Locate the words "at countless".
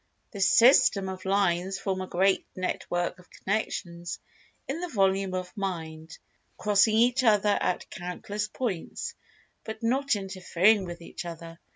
7.61-8.47